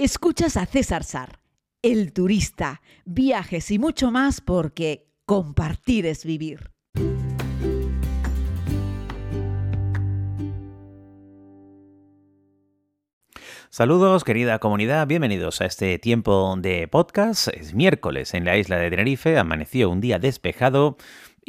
Escuchas 0.00 0.56
a 0.56 0.64
César 0.64 1.02
Sar, 1.02 1.40
el 1.82 2.12
turista, 2.12 2.82
viajes 3.04 3.68
y 3.72 3.80
mucho 3.80 4.12
más 4.12 4.40
porque 4.40 5.08
compartir 5.26 6.06
es 6.06 6.24
vivir. 6.24 6.70
Saludos 13.70 14.22
querida 14.22 14.60
comunidad, 14.60 15.08
bienvenidos 15.08 15.60
a 15.60 15.66
este 15.66 15.98
tiempo 15.98 16.54
de 16.56 16.86
podcast. 16.86 17.48
Es 17.48 17.74
miércoles 17.74 18.34
en 18.34 18.44
la 18.44 18.56
isla 18.56 18.76
de 18.76 18.90
Tenerife, 18.90 19.36
amaneció 19.36 19.90
un 19.90 20.00
día 20.00 20.20
despejado 20.20 20.96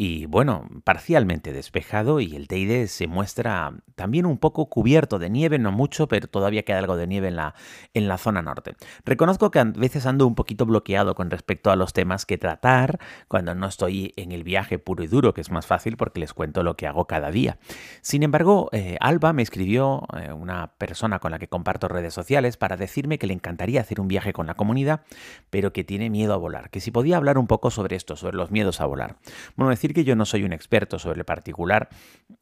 y 0.02 0.28
bueno, 0.28 0.66
parcialmente 0.86 1.52
despejado 1.52 2.22
y 2.22 2.34
el 2.34 2.48
Teide 2.48 2.88
se 2.88 3.08
muestra 3.08 3.74
también 3.96 4.26
un 4.26 4.38
poco 4.38 4.70
cubierto 4.70 5.20
de 5.20 5.30
nieve, 5.30 5.60
no 5.60 5.74
mucho, 5.74 6.08
pero 6.08 6.30
todavía 6.30 6.64
queda 6.64 6.80
algo 6.80 6.96
de 6.96 7.06
nieve 7.06 7.28
en 7.28 7.36
la, 7.36 7.54
en 7.94 8.08
la 8.08 8.18
zona 8.18 8.42
norte. 8.42 8.78
Reconozco 9.04 9.52
que 9.52 9.60
a 9.60 9.66
veces 9.66 10.06
ando 10.06 10.26
un 10.26 10.36
poquito 10.36 10.66
bloqueado 10.66 11.16
con 11.16 11.30
respecto 11.30 11.70
a 11.70 11.76
los 11.76 11.92
temas 11.92 12.26
que 12.26 12.38
tratar 12.38 12.98
cuando 13.28 13.54
no 13.56 13.68
estoy 13.68 14.14
en 14.16 14.32
el 14.32 14.46
viaje 14.46 14.80
puro 14.80 15.04
y 15.04 15.08
duro, 15.08 15.34
que 15.34 15.42
es 15.42 15.52
más 15.52 15.66
fácil 15.66 15.98
porque 15.98 16.22
les 16.22 16.34
cuento 16.34 16.64
lo 16.64 16.78
que 16.78 16.88
hago 16.88 17.04
cada 17.04 17.30
día. 17.30 17.58
Sin 18.00 18.24
embargo, 18.24 18.70
eh, 18.72 18.96
Alba 19.02 19.34
me 19.34 19.42
escribió, 19.42 20.04
eh, 20.18 20.32
una 20.32 20.76
persona 20.78 21.20
con 21.20 21.32
la 21.32 21.40
que 21.40 21.50
comparto 21.50 21.90
redes 21.90 22.14
sociales, 22.14 22.56
para 22.56 22.78
decirme 22.78 23.20
que 23.20 23.28
le 23.28 23.34
encantaría 23.34 23.82
hacer 23.82 24.00
un 24.00 24.08
viaje 24.08 24.32
con 24.32 24.48
la 24.48 24.54
comunidad, 24.54 25.02
pero 25.50 25.74
que 25.74 25.84
tiene 25.84 26.10
miedo 26.10 26.34
a 26.34 26.38
volar, 26.38 26.70
que 26.70 26.80
si 26.80 26.90
podía 26.90 27.18
hablar 27.18 27.38
un 27.38 27.48
poco 27.48 27.70
sobre 27.70 27.98
esto, 27.98 28.16
sobre 28.16 28.38
los 28.38 28.50
miedos 28.50 28.80
a 28.80 28.86
volar. 28.86 29.18
Bueno, 29.58 29.72
decir 29.72 29.89
que 29.94 30.04
yo 30.04 30.16
no 30.16 30.26
soy 30.26 30.44
un 30.44 30.54
experto 30.54 31.00
sobre 31.00 31.20
el 31.20 31.26
particular, 31.26 31.90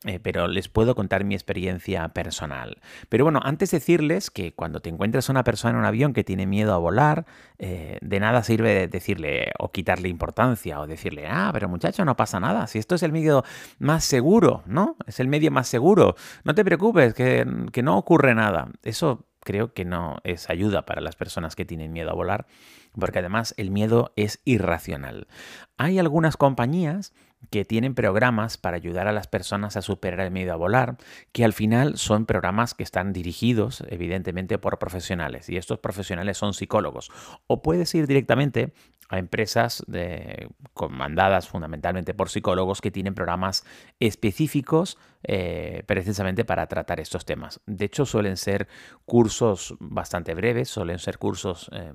eh, 0.05 0.19
pero 0.19 0.47
les 0.47 0.69
puedo 0.69 0.95
contar 0.95 1.23
mi 1.23 1.35
experiencia 1.35 2.07
personal. 2.09 2.77
Pero 3.09 3.23
bueno, 3.23 3.39
antes 3.43 3.71
decirles 3.71 4.29
que 4.29 4.53
cuando 4.53 4.79
te 4.79 4.89
encuentres 4.89 5.29
a 5.29 5.31
una 5.31 5.43
persona 5.43 5.71
en 5.71 5.77
un 5.77 5.85
avión 5.85 6.13
que 6.13 6.23
tiene 6.23 6.45
miedo 6.45 6.73
a 6.73 6.77
volar, 6.77 7.25
eh, 7.59 7.97
de 8.01 8.19
nada 8.19 8.43
sirve 8.43 8.87
decirle 8.87 9.51
o 9.59 9.71
quitarle 9.71 10.09
importancia 10.09 10.79
o 10.79 10.87
decirle, 10.87 11.27
ah, 11.27 11.49
pero 11.53 11.69
muchacho, 11.69 12.05
no 12.05 12.15
pasa 12.15 12.39
nada. 12.39 12.67
Si 12.67 12.79
esto 12.79 12.95
es 12.95 13.03
el 13.03 13.11
medio 13.11 13.43
más 13.79 14.03
seguro, 14.03 14.63
¿no? 14.65 14.95
Es 15.05 15.19
el 15.19 15.27
medio 15.27 15.51
más 15.51 15.67
seguro. 15.67 16.15
No 16.43 16.53
te 16.55 16.65
preocupes, 16.65 17.13
que, 17.13 17.45
que 17.71 17.83
no 17.83 17.97
ocurre 17.97 18.35
nada. 18.35 18.69
Eso 18.83 19.27
creo 19.47 19.73
que 19.73 19.85
no 19.85 20.17
es 20.25 20.49
ayuda 20.49 20.85
para 20.85 20.99
las 20.99 21.15
personas 21.15 21.55
que 21.55 21.63
tienen 21.63 21.93
miedo 21.93 22.09
a 22.09 22.13
volar, 22.13 22.47
porque 22.99 23.19
además 23.19 23.53
el 23.55 23.71
miedo 23.71 24.11
es 24.17 24.41
irracional. 24.43 25.27
Hay 25.77 25.99
algunas 25.99 26.35
compañías 26.35 27.13
que 27.49 27.65
tienen 27.65 27.95
programas 27.95 28.57
para 28.57 28.77
ayudar 28.77 29.07
a 29.07 29.11
las 29.11 29.27
personas 29.27 29.77
a 29.77 29.81
superar 29.81 30.25
el 30.25 30.31
miedo 30.31 30.53
a 30.53 30.57
volar, 30.57 30.97
que 31.31 31.45
al 31.45 31.53
final 31.53 31.97
son 31.97 32.25
programas 32.25 32.73
que 32.73 32.83
están 32.83 33.13
dirigidos 33.13 33.83
evidentemente 33.89 34.57
por 34.57 34.79
profesionales 34.79 35.49
y 35.49 35.57
estos 35.57 35.79
profesionales 35.79 36.37
son 36.37 36.53
psicólogos. 36.53 37.09
O 37.47 37.61
puedes 37.61 37.93
ir 37.95 38.07
directamente 38.07 38.73
a 39.09 39.19
empresas 39.19 39.83
de, 39.87 40.49
comandadas 40.73 41.47
fundamentalmente 41.47 42.13
por 42.13 42.29
psicólogos 42.29 42.81
que 42.81 42.91
tienen 42.91 43.15
programas 43.15 43.65
específicos 43.99 44.97
eh, 45.23 45.83
precisamente 45.85 46.43
para 46.43 46.67
tratar 46.67 46.99
estos 46.99 47.25
temas. 47.25 47.61
De 47.65 47.85
hecho, 47.85 48.05
suelen 48.05 48.37
ser 48.37 48.67
cursos 49.05 49.75
bastante 49.79 50.33
breves, 50.33 50.69
suelen 50.69 50.99
ser 50.99 51.17
cursos, 51.17 51.69
eh, 51.71 51.93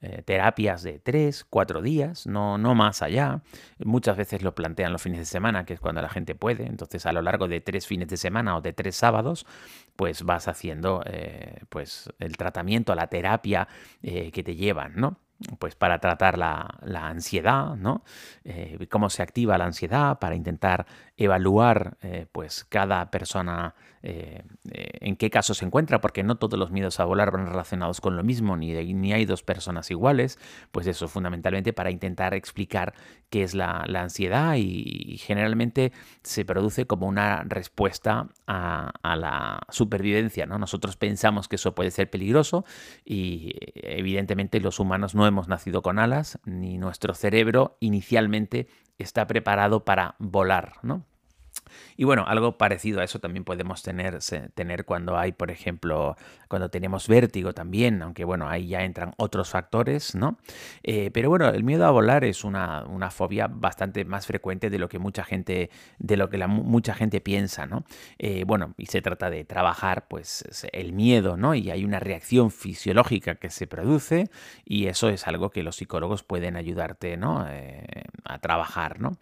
eh, 0.00 0.22
terapias 0.22 0.82
de 0.82 0.98
tres, 0.98 1.44
cuatro 1.48 1.82
días, 1.82 2.26
no, 2.26 2.58
no 2.58 2.74
más 2.74 3.02
allá. 3.02 3.42
Muchas 3.78 4.16
veces 4.16 4.42
lo 4.42 4.54
plantean 4.54 4.92
los 4.92 5.02
fines 5.02 5.18
de 5.20 5.26
semana, 5.26 5.64
que 5.64 5.74
es 5.74 5.80
cuando 5.80 6.02
la 6.02 6.08
gente 6.08 6.34
puede. 6.34 6.66
Entonces, 6.66 7.06
a 7.06 7.12
lo 7.12 7.22
largo 7.22 7.48
de 7.48 7.60
tres 7.60 7.86
fines 7.86 8.08
de 8.08 8.16
semana 8.16 8.56
o 8.56 8.60
de 8.60 8.72
tres 8.72 8.96
sábados, 8.96 9.46
pues 9.96 10.22
vas 10.22 10.48
haciendo 10.48 11.02
pues 11.68 12.10
el 12.18 12.36
tratamiento, 12.36 12.94
la 12.94 13.06
terapia 13.06 13.66
que 14.02 14.42
te 14.44 14.54
llevan, 14.54 14.92
¿no? 14.96 15.18
pues 15.58 15.74
para 15.74 15.98
tratar 15.98 16.38
la, 16.38 16.78
ansiedad, 16.94 17.76
¿no? 17.76 18.04
Eh, 18.44 18.86
cómo 18.90 19.10
se 19.10 19.22
activa 19.22 19.58
la 19.58 19.66
ansiedad, 19.66 20.18
para 20.18 20.34
intentar 20.34 20.86
evaluar 21.16 21.98
eh, 22.02 22.26
pues 22.32 22.64
cada 22.64 23.10
persona 23.10 23.74
eh, 24.08 24.44
en 25.00 25.16
qué 25.16 25.30
caso 25.30 25.52
se 25.52 25.64
encuentra, 25.64 26.00
porque 26.00 26.22
no 26.22 26.36
todos 26.36 26.56
los 26.56 26.70
miedos 26.70 27.00
a 27.00 27.04
volar 27.04 27.32
van 27.32 27.48
relacionados 27.48 28.00
con 28.00 28.16
lo 28.16 28.22
mismo, 28.22 28.56
ni, 28.56 28.72
ni 28.94 29.12
hay 29.12 29.24
dos 29.24 29.42
personas 29.42 29.90
iguales, 29.90 30.38
pues 30.70 30.86
eso 30.86 31.08
fundamentalmente 31.08 31.72
para 31.72 31.90
intentar 31.90 32.32
explicar 32.32 32.94
qué 33.30 33.42
es 33.42 33.54
la, 33.54 33.80
ansiedad 33.96 34.54
y, 34.58 35.18
generalmente 35.18 35.92
se 36.22 36.44
produce 36.44 36.86
como 36.86 37.08
una 37.08 37.42
respuesta 37.42 38.28
a, 38.46 38.92
la 39.16 39.58
supervivencia, 39.70 40.46
¿no? 40.46 40.58
Nosotros 40.58 40.96
pensamos 40.96 41.48
que 41.48 41.56
eso 41.56 41.74
puede 41.74 41.90
ser 41.90 42.08
peligroso 42.08 42.64
y 43.04 43.54
evidentemente 43.74 44.60
los 44.60 44.78
humanos 44.78 45.16
no 45.16 45.26
hemos 45.26 45.48
nacido 45.48 45.82
con 45.82 45.98
alas, 45.98 46.38
ni 46.44 46.78
nuestro 46.78 47.12
cerebro 47.14 47.76
inicialmente 47.80 48.68
está 48.98 49.26
preparado 49.26 49.84
para 49.84 50.14
volar, 50.20 50.74
¿no? 50.82 51.04
Y 51.96 52.04
bueno, 52.04 52.24
algo 52.26 52.58
parecido 52.58 53.00
a 53.00 53.04
eso 53.04 53.18
también 53.18 53.44
podemos 53.44 53.82
tener, 53.82 54.18
tener 54.54 54.84
cuando 54.84 55.16
hay, 55.18 55.32
por 55.32 55.50
ejemplo, 55.50 56.16
cuando 56.48 56.68
tenemos 56.68 57.08
vértigo 57.08 57.52
también, 57.52 58.02
aunque 58.02 58.24
bueno, 58.24 58.48
ahí 58.48 58.68
ya 58.68 58.84
entran 58.84 59.12
otros 59.16 59.50
factores, 59.50 60.14
¿no? 60.14 60.38
Eh, 60.82 61.10
pero 61.12 61.28
bueno, 61.28 61.48
el 61.48 61.64
miedo 61.64 61.86
a 61.86 61.90
volar 61.90 62.24
es 62.24 62.44
una, 62.44 62.84
fobia 63.10 63.48
bastante 63.48 64.04
más 64.04 64.26
frecuente 64.26 64.70
de 64.70 64.78
lo 64.78 64.88
que 64.88 64.98
mucha 64.98 65.24
gente, 65.24 65.70
de 65.98 66.16
lo 66.16 66.28
que 66.28 66.44
mucha 66.46 66.94
gente 66.94 67.20
piensa, 67.20 67.66
¿no? 67.66 67.84
Eh, 68.18 68.44
bueno, 68.46 68.74
y 68.76 68.86
se 68.86 69.02
trata 69.02 69.30
de 69.30 69.44
trabajar, 69.44 70.06
pues, 70.08 70.44
el 70.72 70.92
miedo, 70.92 71.36
¿no? 71.36 71.54
Y 71.54 71.70
hay 71.70 71.84
una 71.84 72.00
reacción 72.00 72.50
fisiológica 72.50 73.36
que 73.36 73.50
se 73.50 73.66
produce 73.66 74.28
y 74.64 74.86
eso 74.86 75.08
es 75.08 75.26
algo 75.26 75.50
que 75.50 75.62
los 75.62 75.76
psicólogos 75.76 76.22
pueden 76.22 76.56
ayudarte, 76.56 77.16
¿no? 77.16 77.46
Eh, 77.48 77.86
a 78.24 78.38
trabajar, 78.38 79.00
¿no? 79.00 79.16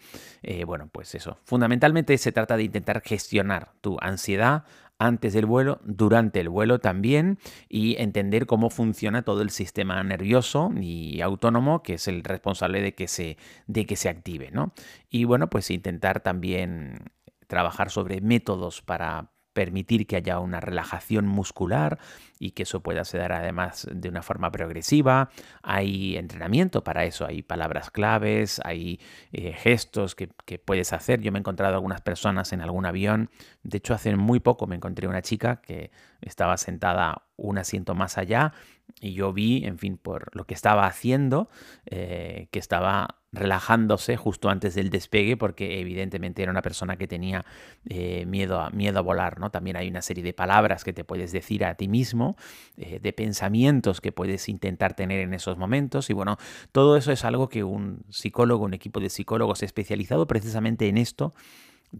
bueno, 0.67 0.89
pues 0.91 1.15
eso. 1.15 1.39
Fundamentalmente 1.45 2.17
se 2.19 2.33
trata 2.35 2.59
de 2.59 2.65
intentar 2.65 3.01
gestionar 3.01 3.73
tu 3.81 3.97
ansiedad 4.01 4.65
antes 4.99 5.33
del 5.33 5.47
vuelo, 5.47 5.81
durante 5.85 6.41
el 6.41 6.49
vuelo 6.49 6.79
también 6.79 7.39
y 7.69 7.97
entender 7.99 8.47
cómo 8.47 8.71
funciona 8.71 9.23
todo 9.23 9.43
el 9.43 9.51
sistema 9.51 10.03
nervioso 10.03 10.71
y 10.81 11.21
autónomo 11.21 11.83
que 11.83 11.95
es 11.95 12.09
el 12.09 12.23
responsable 12.23 12.81
de 12.81 12.95
que 12.95 13.09
se, 13.09 13.39
de 13.67 13.87
que 13.87 13.97
se 13.97 14.09
active, 14.09 14.51
¿no? 14.53 14.73
Y 15.11 15.25
bueno, 15.25 15.49
pues 15.49 15.71
intentar 15.71 16.21
también 16.21 17.11
trabajar 17.47 17.91
sobre 17.91 18.21
métodos 18.21 18.83
para 18.83 19.34
permitir 19.55 20.07
que 20.07 20.17
haya 20.17 20.39
una 20.41 20.61
relajación 20.61 21.27
muscular 21.27 21.99
y 22.39 22.51
que 22.51 22.65
eso 22.65 22.83
pueda 22.83 23.05
ser 23.05 23.33
además 23.33 23.89
de 23.91 24.09
una 24.11 24.23
forma 24.23 24.51
progresiva. 24.51 25.31
Hay 25.63 26.17
entrenamiento 26.17 26.85
para 26.85 27.05
eso, 27.05 27.25
hay 27.25 27.43
palabras 27.43 27.91
claves, 27.91 28.61
hay 28.65 29.01
eh, 29.33 29.53
gestos 29.53 30.15
que, 30.15 30.29
que, 30.45 30.59
puedes 30.59 30.93
hacer. 30.93 31.21
Yo 31.21 31.33
me 31.33 31.39
he 31.39 31.41
encontrado 31.41 31.75
algunas 31.75 32.03
personas 32.03 32.53
en 32.53 32.61
algún 32.61 32.85
avión, 32.85 33.31
de 33.63 33.79
hecho 33.79 33.95
hace 33.95 34.15
muy 34.17 34.41
poco 34.41 34.67
me 34.67 34.77
encontré 34.77 35.09
una 35.09 35.23
chica 35.23 35.63
que 35.63 35.91
estaba 36.21 36.57
sentada 36.57 37.23
un 37.37 37.59
asiento 37.59 37.95
más 37.95 38.19
allá 38.19 38.53
y 39.01 39.15
yo 39.15 39.33
vi, 39.33 39.65
en 39.65 39.79
fin, 39.79 39.97
por 39.97 40.35
lo 40.37 40.47
que 40.47 40.55
estaba 40.55 40.87
haciendo, 40.87 41.49
eh, 41.87 42.49
que 42.51 42.59
estaba 42.59 43.17
relajándose 43.35 44.17
justo 44.17 44.49
antes 44.49 44.75
del 44.75 44.91
despegue 44.91 45.37
porque 45.37 45.81
evidentemente 45.81 46.43
era 46.43 46.51
una 46.51 46.63
persona 46.63 46.97
que 46.97 47.07
tenía 47.07 47.45
eh, 47.89 48.25
miedo, 48.27 48.61
a, 48.61 48.71
miedo 48.71 48.99
a 48.99 49.03
volar, 49.03 49.39
¿no? 49.39 49.51
También 49.51 49.77
hay 49.77 49.89
una 49.89 50.03
serie 50.03 50.23
de 50.23 50.33
palabras 50.33 50.85
que 50.85 50.93
te 50.93 51.05
puedes 51.05 51.33
decir 51.33 51.65
a 51.65 51.75
ti 51.75 51.89
mismo, 51.89 52.37
eh, 52.77 53.01
de 53.01 53.13
pensamientos 53.13 54.01
que 54.01 54.13
puedes 54.13 54.49
intentar 54.49 54.95
tener 54.95 55.21
en 55.21 55.35
esos 55.35 55.59
momentos 55.59 56.11
y 56.11 56.13
bueno, 56.13 56.39
todo 56.73 56.97
eso 56.97 57.13
es 57.13 57.25
algo 57.25 57.49
que 57.49 57.65
un 57.65 58.05
psicólogo, 58.09 58.65
un 58.65 58.75
equipo 58.75 59.01
de 59.01 59.11
psicólogos 59.11 59.63
especializado 59.63 60.27
precisamente 60.27 60.89
en 60.89 60.99
esto, 60.99 61.35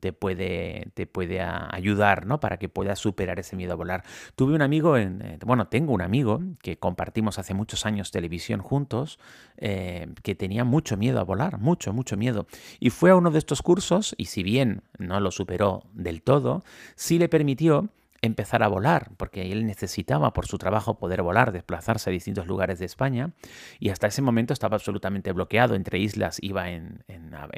te 0.01 0.13
puede, 0.13 0.89
te 0.95 1.07
puede 1.07 1.41
ayudar, 1.41 2.27
¿no? 2.27 2.41
Para 2.41 2.59
que 2.59 2.69
puedas 2.69 2.99
superar 2.99 3.39
ese 3.39 3.57
miedo 3.57 3.73
a 3.73 3.77
volar. 3.77 4.05
Tuve 4.37 4.55
un 4.55 4.63
amigo, 4.63 4.97
en, 4.97 5.23
eh, 5.23 5.39
bueno, 5.45 5.69
tengo 5.69 5.93
un 5.93 6.03
amigo 6.03 6.41
que 6.63 6.77
compartimos 6.79 7.39
hace 7.39 7.55
muchos 7.55 7.87
años 7.87 8.11
televisión 8.11 8.61
juntos, 8.61 9.19
eh, 9.57 10.09
que 10.23 10.35
tenía 10.35 10.65
mucho 10.65 10.97
miedo 10.97 11.21
a 11.21 11.25
volar, 11.25 11.59
mucho, 11.59 11.93
mucho 11.93 12.17
miedo. 12.17 12.47
Y 12.81 12.91
fue 12.91 13.11
a 13.11 13.17
uno 13.17 13.31
de 13.31 13.39
estos 13.39 13.63
cursos 13.63 14.15
y 14.19 14.27
si 14.27 14.43
bien 14.43 14.83
no 14.99 15.21
lo 15.21 15.31
superó 15.31 15.85
del 15.93 16.23
todo, 16.23 16.65
sí 16.95 17.19
le 17.19 17.29
permitió 17.29 17.89
empezar 18.25 18.63
a 18.63 18.69
volar, 18.69 19.11
porque 19.17 19.53
él 19.53 19.67
necesitaba 19.67 20.33
por 20.33 20.47
su 20.47 20.59
trabajo 20.59 20.99
poder 20.99 21.23
volar, 21.23 21.53
desplazarse 21.53 22.11
a 22.11 22.13
distintos 22.13 22.47
lugares 22.47 22.79
de 22.79 22.87
España, 22.87 23.33
y 23.79 23.91
hasta 23.91 24.07
ese 24.07 24.23
momento 24.23 24.53
estaba 24.53 24.77
absolutamente 24.77 25.33
bloqueado, 25.33 25.75
entre 25.75 25.99
islas 25.99 26.39
iba 26.41 26.71
en, 26.71 27.03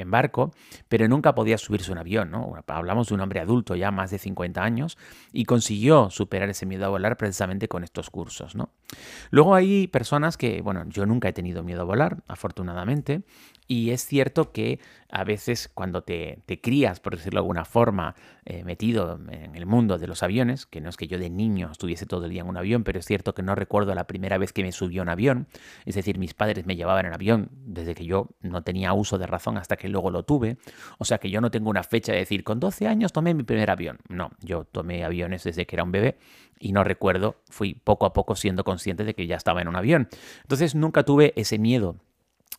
barco, 0.06 0.52
pero 0.88 1.08
nunca 1.08 1.34
podía 1.34 1.58
subirse 1.58 1.90
un 1.90 1.98
avión, 1.98 2.30
¿no? 2.30 2.54
Hablamos 2.66 3.08
de 3.08 3.14
un 3.14 3.20
hombre 3.20 3.40
adulto 3.40 3.74
ya 3.74 3.90
más 3.90 4.10
de 4.10 4.18
50 4.18 4.62
años, 4.62 4.98
y 5.32 5.44
consiguió 5.44 6.10
superar 6.10 6.48
ese 6.48 6.66
miedo 6.66 6.86
a 6.86 6.88
volar 6.88 7.16
precisamente 7.16 7.68
con 7.68 7.84
estos 7.84 8.10
cursos, 8.10 8.54
¿no? 8.54 8.70
Luego 9.30 9.54
hay 9.54 9.88
personas 9.88 10.36
que, 10.36 10.62
bueno, 10.62 10.84
yo 10.88 11.06
nunca 11.06 11.28
he 11.28 11.32
tenido 11.32 11.62
miedo 11.62 11.82
a 11.82 11.84
volar, 11.84 12.22
afortunadamente, 12.28 13.22
y 13.68 13.90
es 13.90 14.04
cierto 14.04 14.52
que 14.52 14.78
a 15.10 15.24
veces 15.24 15.68
cuando 15.72 16.02
te, 16.02 16.40
te 16.46 16.60
crías, 16.60 17.00
por 17.00 17.16
decirlo 17.16 17.38
de 17.38 17.44
alguna 17.44 17.64
forma, 17.64 18.14
eh, 18.44 18.64
metido 18.64 19.18
en 19.30 19.54
el 19.54 19.66
mundo 19.66 19.98
de 19.98 20.06
los 20.06 20.22
aviones, 20.22 20.66
que 20.66 20.80
no 20.80 20.88
es 20.88 20.96
que 20.96 21.06
yo 21.06 21.18
de 21.18 21.30
niño 21.30 21.70
estuviese 21.72 22.06
todo 22.06 22.24
el 22.24 22.30
día 22.30 22.42
en 22.42 22.48
un 22.48 22.56
avión, 22.56 22.84
pero 22.84 22.98
es 22.98 23.06
cierto 23.06 23.34
que 23.34 23.42
no 23.42 23.54
recuerdo 23.54 23.94
la 23.94 24.06
primera 24.06 24.38
vez 24.38 24.52
que 24.52 24.62
me 24.62 24.72
subió 24.72 25.02
un 25.02 25.08
avión. 25.08 25.48
Es 25.84 25.94
decir, 25.94 26.18
mis 26.18 26.34
padres 26.34 26.66
me 26.66 26.76
llevaban 26.76 27.06
en 27.06 27.14
avión 27.14 27.50
desde 27.52 27.94
que 27.94 28.04
yo 28.04 28.30
no 28.40 28.62
tenía 28.62 28.92
uso 28.92 29.18
de 29.18 29.26
razón 29.26 29.56
hasta 29.58 29.76
que 29.76 29.88
luego 29.88 30.10
lo 30.10 30.24
tuve. 30.24 30.58
O 30.98 31.04
sea 31.04 31.18
que 31.18 31.30
yo 31.30 31.40
no 31.40 31.50
tengo 31.50 31.70
una 31.70 31.82
fecha 31.82 32.12
de 32.12 32.18
decir, 32.18 32.44
con 32.44 32.60
12 32.60 32.86
años 32.86 33.12
tomé 33.12 33.34
mi 33.34 33.42
primer 33.42 33.70
avión. 33.70 33.98
No, 34.08 34.30
yo 34.40 34.64
tomé 34.64 35.04
aviones 35.04 35.44
desde 35.44 35.66
que 35.66 35.76
era 35.76 35.84
un 35.84 35.92
bebé 35.92 36.18
y 36.58 36.72
no 36.72 36.84
recuerdo, 36.84 37.36
fui 37.50 37.74
poco 37.74 38.06
a 38.06 38.12
poco 38.12 38.34
siendo 38.34 38.64
consciente 38.64 39.04
de 39.04 39.14
que 39.14 39.26
ya 39.26 39.36
estaba 39.36 39.60
en 39.60 39.68
un 39.68 39.76
avión. 39.76 40.08
Entonces 40.42 40.74
nunca 40.74 41.04
tuve 41.04 41.32
ese 41.36 41.58
miedo 41.58 41.96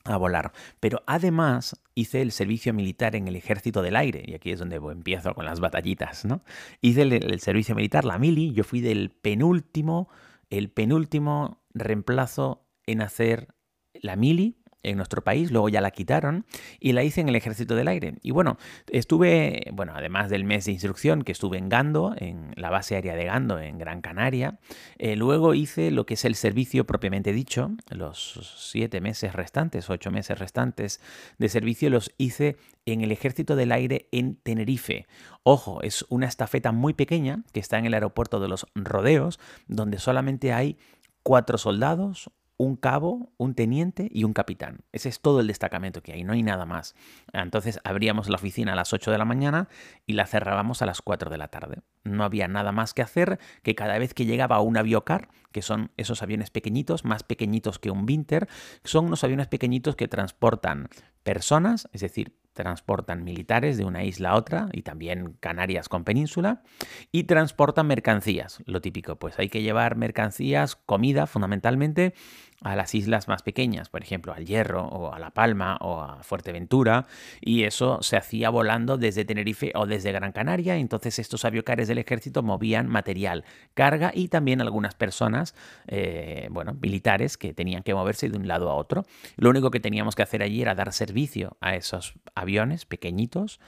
a 0.10 0.18
volar. 0.18 0.52
Pero 0.80 1.04
además 1.08 1.82
hice 1.96 2.22
el 2.22 2.32
servicio 2.32 2.74
militar 2.74 3.16
en 3.16 3.28
el 3.28 3.36
ejército 3.36 3.82
del 3.82 3.96
aire, 3.96 4.24
y 4.26 4.34
aquí 4.34 4.52
es 4.52 4.60
donde 4.60 4.78
empiezo 4.78 5.34
con 5.34 5.46
las 5.46 5.60
batallitas, 5.60 6.26
¿no? 6.26 6.44
Hice 6.82 7.04
el, 7.04 7.40
servicio 7.40 7.76
militar, 7.76 8.06
la 8.06 8.18
mili, 8.18 8.54
yo 8.54 8.64
fui 8.64 8.82
del 8.82 9.10
penúltimo, 9.10 10.10
el 10.50 10.70
penúltimo 10.70 11.64
reemplazo 11.74 12.66
en 12.86 13.02
hacer 13.02 13.56
la 13.94 14.16
mili 14.16 14.58
en 14.84 14.98
nuestro 14.98 15.24
país, 15.24 15.52
luego 15.52 15.70
ya 15.70 15.82
la 15.82 15.92
quitaron 15.92 16.46
y 16.80 16.94
la 16.94 17.04
hice 17.04 17.22
en 17.22 17.30
el 17.30 17.36
Ejército 17.36 17.76
del 17.76 17.88
Aire. 17.88 18.16
Y 18.22 18.32
bueno, 18.32 18.58
estuve, 18.90 19.70
bueno, 19.74 19.94
además 19.96 20.30
del 20.30 20.44
mes 20.44 20.66
de 20.66 20.72
instrucción 20.72 21.24
que 21.24 21.32
estuve 21.32 21.58
en 21.58 21.70
Gando, 21.70 22.16
en 22.18 22.54
la 22.56 22.70
base 22.70 22.96
aérea 22.96 23.16
de 23.16 23.26
Gando, 23.26 23.60
en 23.60 23.78
Gran 23.78 24.02
Canaria, 24.02 24.60
eh, 24.98 25.16
luego 25.16 25.54
hice 25.54 25.92
lo 25.92 26.06
que 26.06 26.14
es 26.14 26.26
el 26.26 26.36
servicio 26.36 26.86
propiamente 26.86 27.34
dicho, 27.34 27.72
los 27.90 28.56
siete 28.58 29.02
meses 29.02 29.34
restantes, 29.34 29.90
ocho 29.90 30.12
meses 30.12 30.40
restantes 30.40 31.02
de 31.38 31.50
servicio 31.50 31.90
los 31.90 32.14
hice 32.18 32.58
en 32.86 33.02
el 33.02 33.12
Ejército 33.12 33.56
del 33.56 33.72
Aire 33.72 34.08
en 34.12 34.36
Tenerife. 34.36 35.08
Ojo, 35.44 35.82
es 35.82 36.06
una 36.10 36.28
estafeta 36.28 36.72
muy 36.72 36.94
pequeña 36.94 37.44
que 37.52 37.60
está 37.60 37.78
en 37.78 37.86
el 37.86 37.94
aeropuerto 37.94 38.40
de 38.40 38.48
los 38.48 38.66
Rodeos, 38.76 39.40
donde 39.68 40.00
solamente 40.00 40.54
hay 40.54 40.78
cuatro 41.24 41.58
soldados, 41.58 42.32
un 42.58 42.76
cabo, 42.76 43.32
un 43.38 43.54
teniente 43.54 44.10
y 44.12 44.24
un 44.24 44.34
capitán. 44.34 44.82
Ese 44.92 45.10
es 45.10 45.20
todo 45.22 45.40
el 45.40 45.48
destacamento 45.48 46.02
que 46.02 46.14
hay, 46.14 46.24
no 46.24 46.34
hay 46.34 46.42
nada 46.42 46.66
más. 46.66 46.96
Entonces 47.32 47.80
abríamos 47.84 48.30
la 48.30 48.36
oficina 48.36 48.74
a 48.74 48.76
las 48.76 48.94
8 48.94 49.12
de 49.12 49.18
la 49.18 49.26
mañana 49.26 49.70
y 50.08 50.14
la 50.14 50.26
cerrábamos 50.26 50.82
a 50.82 50.88
las 50.88 51.02
4 51.02 51.30
de 51.30 51.38
la 51.38 51.50
tarde. 51.50 51.82
No 52.04 52.24
había 52.24 52.48
nada 52.48 52.72
más 52.72 52.94
que 52.94 53.04
hacer 53.04 53.40
que 53.62 53.76
cada 53.76 53.98
vez 54.00 54.14
que 54.14 54.26
llegaba 54.26 54.60
un 54.62 54.78
aviocar, 54.78 55.30
que 55.52 55.62
son 55.62 55.92
esos 55.98 56.24
aviones 56.24 56.50
pequeñitos, 56.50 57.06
más 57.06 57.24
pequeñitos 57.24 57.78
que 57.80 57.92
un 57.92 58.06
Winter, 58.08 58.48
son 58.84 59.06
unos 59.06 59.24
aviones 59.24 59.48
pequeñitos 59.48 59.96
que 59.96 60.08
transportan 60.08 60.90
personas, 61.24 61.90
es 61.92 62.02
decir, 62.02 62.34
transportan 62.58 63.24
militares 63.24 63.78
de 63.78 63.86
una 63.86 64.04
isla 64.04 64.32
a 64.32 64.36
otra 64.36 64.68
y 64.74 64.82
también 64.82 65.38
Canarias 65.40 65.90
con 65.90 66.04
península 66.04 66.64
y 67.12 67.26
transportan 67.26 67.86
mercancías, 67.86 68.64
lo 68.66 68.82
típico, 68.82 69.18
pues 69.18 69.38
hay 69.38 69.48
que 69.48 69.62
llevar 69.62 69.96
mercancías, 69.96 70.76
comida 70.76 71.28
fundamentalmente 71.28 72.16
a 72.62 72.76
las 72.76 72.96
islas 72.96 73.28
más 73.28 73.44
pequeñas, 73.44 73.90
por 73.90 74.02
ejemplo, 74.02 74.34
al 74.34 74.46
Hierro 74.46 74.86
o 74.86 75.14
a 75.14 75.20
La 75.20 75.30
Palma 75.30 75.78
o 75.82 76.02
a 76.02 76.24
Fuerteventura, 76.24 77.06
y 77.40 77.64
eso 77.64 78.00
se 78.02 78.18
hacía 78.18 78.50
volando 78.50 78.98
desde 78.98 79.26
Tenerife 79.26 79.72
o 79.76 79.86
desde 79.86 80.12
Gran 80.12 80.32
Canaria, 80.32 80.76
entonces 80.76 81.20
estos 81.20 81.46
aviocares 81.46 81.88
del 81.88 82.00
ejército 82.00 82.42
movían 82.42 82.88
material, 82.88 83.46
carga 83.76 84.12
y 84.14 84.30
también 84.30 84.62
algunas 84.62 84.96
personas, 84.96 85.54
eh, 85.88 86.48
bueno, 86.50 86.76
militares 86.82 87.38
que 87.38 87.54
tenían 87.54 87.84
que 87.84 87.94
moverse 87.94 88.30
de 88.30 88.38
un 88.38 88.48
lado 88.48 88.70
a 88.70 88.76
otro. 88.76 89.06
Lo 89.36 89.50
único 89.50 89.70
que 89.70 89.80
teníamos 89.80 90.16
que 90.16 90.24
hacer 90.24 90.42
allí 90.42 90.62
era 90.62 90.74
dar 90.74 90.94
servicio 90.94 91.58
a 91.62 91.76
esos 91.76 92.16
aviones 92.34 92.86
pequeñitos 92.86 93.60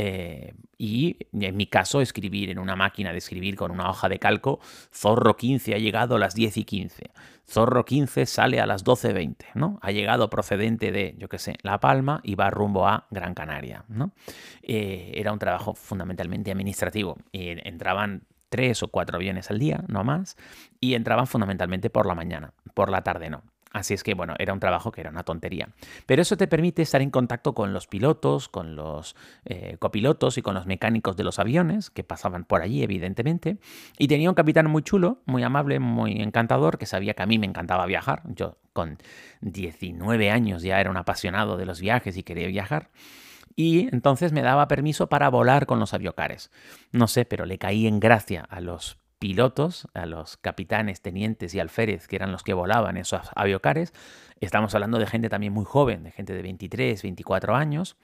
eh, 0.00 0.54
y 0.78 1.16
en 1.32 1.56
mi 1.56 1.66
caso 1.66 2.00
escribir 2.00 2.50
en 2.50 2.60
una 2.60 2.76
máquina 2.76 3.10
de 3.10 3.18
escribir 3.18 3.56
con 3.56 3.72
una 3.72 3.90
hoja 3.90 4.08
de 4.08 4.20
calco, 4.20 4.60
Zorro 4.94 5.36
15 5.36 5.74
ha 5.74 5.78
llegado 5.78 6.14
a 6.14 6.18
las 6.20 6.36
10 6.36 6.56
y 6.58 6.64
15. 6.64 7.10
Zorro 7.44 7.84
15 7.84 8.24
sale 8.24 8.60
a 8.60 8.66
las 8.66 8.84
12.20, 8.84 9.46
¿no? 9.54 9.80
Ha 9.82 9.90
llegado 9.90 10.30
procedente 10.30 10.92
de, 10.92 11.16
yo 11.18 11.28
qué 11.28 11.40
sé, 11.40 11.56
La 11.62 11.80
Palma 11.80 12.20
y 12.22 12.36
va 12.36 12.48
rumbo 12.48 12.86
a 12.86 13.08
Gran 13.10 13.34
Canaria, 13.34 13.86
¿no? 13.88 14.12
Eh, 14.62 15.14
era 15.16 15.32
un 15.32 15.40
trabajo 15.40 15.74
fundamentalmente 15.74 16.52
administrativo. 16.52 17.18
entraban 17.32 18.22
tres 18.50 18.84
o 18.84 18.88
cuatro 18.88 19.16
aviones 19.16 19.50
al 19.50 19.58
día, 19.58 19.82
no 19.88 20.04
más, 20.04 20.36
y 20.80 20.94
entraban 20.94 21.26
fundamentalmente 21.26 21.90
por 21.90 22.06
la 22.06 22.14
mañana, 22.14 22.52
por 22.72 22.88
la 22.88 23.02
tarde 23.02 23.30
no. 23.30 23.42
Así 23.72 23.94
es 23.94 24.02
que, 24.02 24.14
bueno, 24.14 24.34
era 24.38 24.52
un 24.52 24.60
trabajo 24.60 24.92
que 24.92 25.00
era 25.00 25.10
una 25.10 25.24
tontería. 25.24 25.68
Pero 26.06 26.22
eso 26.22 26.36
te 26.36 26.46
permite 26.46 26.82
estar 26.82 27.02
en 27.02 27.10
contacto 27.10 27.54
con 27.54 27.72
los 27.72 27.86
pilotos, 27.86 28.48
con 28.48 28.76
los 28.76 29.14
eh, 29.44 29.76
copilotos 29.78 30.38
y 30.38 30.42
con 30.42 30.54
los 30.54 30.66
mecánicos 30.66 31.16
de 31.16 31.24
los 31.24 31.38
aviones 31.38 31.90
que 31.90 32.04
pasaban 32.04 32.44
por 32.44 32.62
allí, 32.62 32.82
evidentemente. 32.82 33.58
Y 33.98 34.08
tenía 34.08 34.28
un 34.28 34.34
capitán 34.34 34.70
muy 34.70 34.82
chulo, 34.82 35.22
muy 35.26 35.42
amable, 35.42 35.80
muy 35.80 36.20
encantador, 36.20 36.78
que 36.78 36.86
sabía 36.86 37.14
que 37.14 37.22
a 37.22 37.26
mí 37.26 37.38
me 37.38 37.46
encantaba 37.46 37.86
viajar. 37.86 38.22
Yo 38.26 38.58
con 38.72 38.98
19 39.40 40.30
años 40.30 40.62
ya 40.62 40.80
era 40.80 40.90
un 40.90 40.96
apasionado 40.96 41.56
de 41.56 41.66
los 41.66 41.80
viajes 41.80 42.16
y 42.16 42.22
quería 42.22 42.48
viajar 42.48 42.90
y 43.58 43.92
entonces 43.92 44.30
me 44.30 44.42
daba 44.42 44.68
permiso 44.68 45.08
para 45.08 45.28
volar 45.30 45.66
con 45.66 45.80
los 45.80 45.92
aviocares. 45.92 46.52
No 46.92 47.08
sé, 47.08 47.24
pero 47.24 47.44
le 47.44 47.58
caí 47.58 47.88
en 47.88 47.98
gracia 47.98 48.46
a 48.48 48.60
los 48.60 48.98
pilotos, 49.18 49.88
a 49.94 50.06
los 50.06 50.36
capitanes, 50.36 51.00
tenientes 51.00 51.54
y 51.54 51.60
alférez, 51.60 52.06
que 52.06 52.16
eran 52.16 52.32
los 52.32 52.42
que 52.42 52.54
volaban 52.54 52.96
esos 52.96 53.28
aviocares. 53.34 53.92
Estamos 54.40 54.74
hablando 54.74 54.98
de 54.98 55.06
gente 55.06 55.28
también 55.28 55.52
muy 55.52 55.64
joven, 55.64 56.04
de 56.04 56.12
gente 56.12 56.32
de 56.32 56.42
23, 56.42 57.02
24 57.02 57.56
años. 57.56 57.96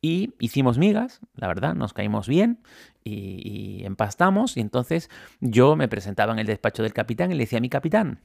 Y 0.00 0.34
hicimos 0.38 0.78
migas, 0.78 1.20
la 1.34 1.48
verdad, 1.48 1.74
nos 1.74 1.92
caímos 1.92 2.28
bien 2.28 2.62
y, 3.02 3.82
empastamos. 3.84 4.56
Y 4.56 4.60
entonces 4.60 5.10
yo 5.40 5.74
me 5.74 5.88
presentaba 5.88 6.32
en 6.32 6.38
el 6.38 6.46
despacho 6.46 6.82
del 6.82 6.92
capitán 6.92 7.32
y 7.32 7.34
le 7.34 7.44
decía 7.44 7.58
a 7.58 7.62
mi 7.62 7.70
capitán, 7.70 8.20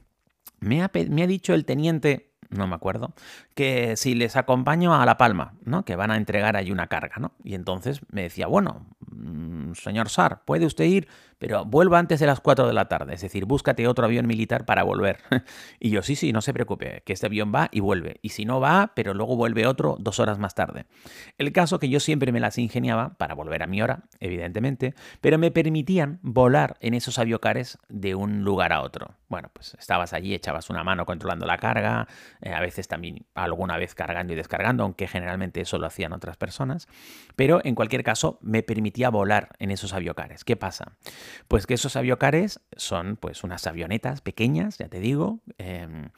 me 0.59 0.83
ha, 0.83 0.91
me 1.09 1.23
ha 1.23 1.27
dicho 1.27 1.53
el 1.53 1.65
teniente 1.65 2.34
no 2.49 2.67
me 2.67 2.75
acuerdo, 2.75 3.13
que 3.53 3.95
si 3.97 4.15
les 4.15 4.35
acompaño 4.35 4.93
a 4.93 5.05
La 5.05 5.17
Palma, 5.17 5.53
¿no? 5.63 5.85
Que 5.85 5.95
van 5.95 6.11
a 6.11 6.17
entregar 6.17 6.55
ahí 6.55 6.71
una 6.71 6.87
carga, 6.87 7.15
¿no? 7.19 7.33
Y 7.43 7.55
entonces 7.55 8.01
me 8.11 8.23
decía, 8.23 8.47
bueno, 8.47 8.85
mm, 9.07 9.73
señor 9.73 10.09
Sar, 10.09 10.43
¿puede 10.45 10.65
usted 10.65 10.85
ir? 10.85 11.07
pero 11.37 11.65
vuelva 11.65 11.99
antes 11.99 12.19
de 12.19 12.27
las 12.27 12.39
4 12.39 12.67
de 12.67 12.73
la 12.73 12.87
tarde, 12.87 13.13
es 13.13 13.21
decir, 13.21 13.45
búscate 13.45 13.87
otro 13.87 14.05
avión 14.05 14.27
militar 14.27 14.65
para 14.65 14.83
volver. 14.83 15.19
y 15.79 15.89
yo, 15.89 16.01
sí, 16.01 16.15
sí, 16.15 16.31
no 16.31 16.41
se 16.41 16.53
preocupe, 16.53 17.03
que 17.05 17.13
este 17.13 17.25
avión 17.25 17.51
va 17.53 17.69
y 17.71 17.79
vuelve. 17.81 18.19
Y 18.21 18.29
si 18.29 18.45
no 18.45 18.59
va, 18.59 18.93
pero 18.95 19.13
luego 19.13 19.35
vuelve 19.35 19.67
otro 19.67 19.97
dos 19.99 20.19
horas 20.19 20.39
más 20.39 20.55
tarde. 20.55 20.85
El 21.37 21.51
caso 21.51 21.79
que 21.79 21.89
yo 21.89 21.99
siempre 21.99 22.31
me 22.31 22.39
las 22.39 22.57
ingeniaba 22.57 23.17
para 23.17 23.35
volver 23.35 23.63
a 23.63 23.67
mi 23.67 23.81
hora, 23.81 24.03
evidentemente, 24.19 24.95
pero 25.21 25.37
me 25.37 25.51
permitían 25.51 26.19
volar 26.21 26.77
en 26.79 26.93
esos 26.93 27.19
aviocares 27.19 27.77
de 27.89 28.15
un 28.15 28.43
lugar 28.43 28.71
a 28.73 28.81
otro. 28.81 29.15
Bueno, 29.27 29.49
pues 29.53 29.75
estabas 29.79 30.13
allí, 30.13 30.33
echabas 30.33 30.69
una 30.69 30.83
mano 30.83 31.05
controlando 31.05 31.45
la 31.45 31.57
carga, 31.57 32.07
eh, 32.41 32.53
a 32.53 32.59
veces 32.59 32.87
también 32.87 33.25
alguna 33.33 33.77
vez 33.77 33.95
cargando 33.95 34.33
y 34.33 34.35
descargando, 34.35 34.83
aunque 34.83 35.07
generalmente 35.07 35.61
eso 35.61 35.77
lo 35.77 35.87
hacían 35.87 36.13
otras 36.13 36.37
personas, 36.37 36.87
pero 37.35 37.61
en 37.63 37.75
cualquier 37.75 38.03
caso 38.03 38.39
me 38.41 38.63
permitía 38.63 39.09
volar 39.09 39.49
en 39.59 39.71
esos 39.71 39.93
aviocares. 39.93 40.43
¿Qué 40.43 40.55
pasa? 40.55 40.93
Pues 41.47 41.67
que 41.67 41.73
esos 41.75 41.95
aviocares 41.95 42.59
son 42.75 43.17
pues 43.17 43.43
unas 43.43 43.67
avionetas 43.67 44.21
pequeñas, 44.21 44.77
ya 44.77 44.87
te 44.87 44.99
digo, 44.99 45.39
em, 45.57 46.09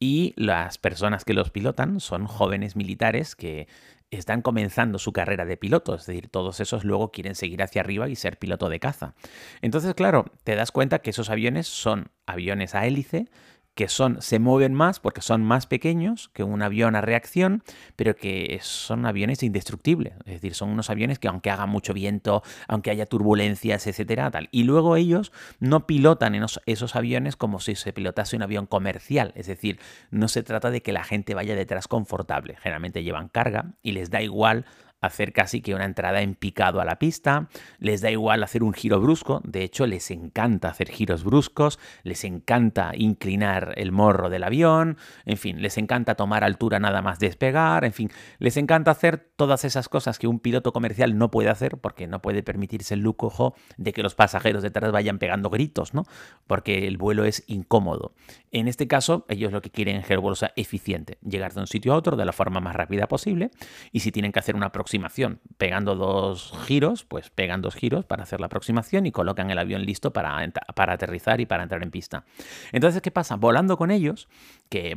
y 0.00 0.34
las 0.36 0.78
personas 0.78 1.24
que 1.24 1.34
los 1.34 1.50
pilotan 1.50 2.00
son 2.00 2.26
jóvenes 2.26 2.76
militares 2.76 3.36
que 3.36 3.68
están 4.10 4.42
comenzando 4.42 4.98
su 4.98 5.12
carrera 5.12 5.44
de 5.44 5.56
piloto, 5.56 5.94
es 5.94 6.06
decir, 6.06 6.28
todos 6.28 6.60
esos 6.60 6.84
luego 6.84 7.10
quieren 7.10 7.34
seguir 7.34 7.62
hacia 7.62 7.80
arriba 7.80 8.08
y 8.08 8.16
ser 8.16 8.38
piloto 8.38 8.68
de 8.68 8.80
caza. 8.80 9.14
Entonces, 9.60 9.94
claro, 9.94 10.26
te 10.44 10.54
das 10.54 10.72
cuenta 10.72 11.00
que 11.00 11.10
esos 11.10 11.30
aviones 11.30 11.66
son 11.66 12.10
aviones 12.26 12.74
a 12.74 12.86
hélice, 12.86 13.28
que 13.74 13.88
son, 13.88 14.22
se 14.22 14.38
mueven 14.38 14.72
más 14.74 15.00
porque 15.00 15.20
son 15.20 15.42
más 15.44 15.66
pequeños 15.66 16.30
que 16.32 16.44
un 16.44 16.62
avión 16.62 16.94
a 16.96 17.00
reacción, 17.00 17.62
pero 17.96 18.16
que 18.16 18.58
son 18.62 19.06
aviones 19.06 19.42
indestructibles. 19.42 20.14
Es 20.24 20.34
decir, 20.34 20.54
son 20.54 20.70
unos 20.70 20.90
aviones 20.90 21.18
que 21.18 21.28
aunque 21.28 21.50
haga 21.50 21.66
mucho 21.66 21.92
viento, 21.92 22.42
aunque 22.68 22.90
haya 22.90 23.06
turbulencias, 23.06 23.86
etcétera, 23.86 24.30
tal. 24.30 24.48
Y 24.52 24.64
luego 24.64 24.96
ellos 24.96 25.32
no 25.58 25.86
pilotan 25.86 26.34
esos, 26.34 26.60
esos 26.66 26.96
aviones 26.96 27.36
como 27.36 27.60
si 27.60 27.74
se 27.74 27.92
pilotase 27.92 28.36
un 28.36 28.42
avión 28.42 28.66
comercial. 28.66 29.32
Es 29.34 29.46
decir, 29.46 29.80
no 30.10 30.28
se 30.28 30.42
trata 30.42 30.70
de 30.70 30.82
que 30.82 30.92
la 30.92 31.04
gente 31.04 31.34
vaya 31.34 31.56
detrás 31.56 31.88
confortable. 31.88 32.56
Generalmente 32.62 33.02
llevan 33.02 33.28
carga 33.28 33.72
y 33.82 33.92
les 33.92 34.10
da 34.10 34.22
igual 34.22 34.66
hacer 35.04 35.32
casi 35.32 35.60
que 35.60 35.74
una 35.74 35.84
entrada 35.84 36.22
en 36.22 36.34
picado 36.34 36.80
a 36.80 36.84
la 36.84 36.98
pista, 36.98 37.48
les 37.78 38.00
da 38.00 38.10
igual 38.10 38.42
hacer 38.42 38.62
un 38.62 38.72
giro 38.72 39.00
brusco, 39.00 39.40
de 39.44 39.62
hecho 39.62 39.86
les 39.86 40.10
encanta 40.10 40.68
hacer 40.68 40.88
giros 40.88 41.24
bruscos, 41.24 41.78
les 42.02 42.24
encanta 42.24 42.92
inclinar 42.94 43.74
el 43.76 43.92
morro 43.92 44.30
del 44.30 44.44
avión, 44.44 44.96
en 45.24 45.36
fin, 45.36 45.62
les 45.62 45.78
encanta 45.78 46.14
tomar 46.14 46.44
altura 46.44 46.78
nada 46.78 47.02
más 47.02 47.18
despegar, 47.18 47.84
en 47.84 47.92
fin, 47.92 48.10
les 48.38 48.56
encanta 48.56 48.90
hacer 48.90 49.32
todas 49.36 49.64
esas 49.64 49.88
cosas 49.88 50.18
que 50.18 50.26
un 50.26 50.40
piloto 50.40 50.72
comercial 50.72 51.16
no 51.18 51.30
puede 51.30 51.48
hacer 51.48 51.78
porque 51.78 52.06
no 52.06 52.20
puede 52.20 52.42
permitirse 52.42 52.94
el 52.94 53.00
lujo 53.00 53.54
de 53.76 53.92
que 53.92 54.02
los 54.02 54.14
pasajeros 54.14 54.62
detrás 54.62 54.92
vayan 54.92 55.18
pegando 55.18 55.50
gritos, 55.50 55.94
¿no? 55.94 56.04
Porque 56.46 56.86
el 56.86 56.96
vuelo 56.96 57.24
es 57.24 57.44
incómodo. 57.46 58.14
En 58.50 58.68
este 58.68 58.86
caso, 58.86 59.24
ellos 59.28 59.52
lo 59.52 59.62
que 59.62 59.70
quieren 59.70 59.96
es 59.96 60.06
que 60.06 60.14
el 60.14 60.20
vuelo 60.20 60.36
eficiente, 60.56 61.18
llegar 61.22 61.52
de 61.52 61.60
un 61.60 61.66
sitio 61.66 61.92
a 61.92 61.96
otro 61.96 62.16
de 62.16 62.24
la 62.24 62.32
forma 62.32 62.60
más 62.60 62.74
rápida 62.74 63.06
posible. 63.06 63.50
Y 63.92 64.00
si 64.00 64.12
tienen 64.12 64.32
que 64.32 64.38
hacer 64.38 64.56
una 64.56 64.66
aproximación 64.66 64.93
aproximación. 64.94 65.40
Pegando 65.56 65.96
dos 65.96 66.52
giros, 66.66 67.04
pues 67.04 67.30
pegan 67.30 67.62
dos 67.62 67.74
giros 67.74 68.04
para 68.04 68.22
hacer 68.22 68.40
la 68.40 68.46
aproximación 68.46 69.06
y 69.06 69.12
colocan 69.12 69.50
el 69.50 69.58
avión 69.58 69.84
listo 69.84 70.12
para, 70.12 70.52
para 70.74 70.92
aterrizar 70.92 71.40
y 71.40 71.46
para 71.46 71.64
entrar 71.64 71.82
en 71.82 71.90
pista. 71.90 72.24
Entonces, 72.72 73.02
¿qué 73.02 73.10
pasa? 73.10 73.36
Volando 73.36 73.76
con 73.76 73.90
ellos, 73.90 74.28
que 74.68 74.96